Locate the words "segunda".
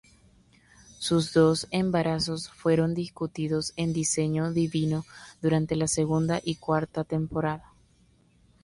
5.87-6.41